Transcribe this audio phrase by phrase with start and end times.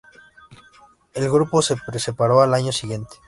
[1.13, 3.17] El grupo se separó al año siguiente.